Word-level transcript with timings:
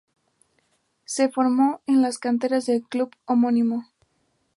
Se 1.05 1.29
formó 1.29 1.81
en 1.85 2.01
las 2.01 2.17
canteras 2.17 2.65
del 2.65 2.81
club 2.81 3.11
homónimo. 3.27 3.85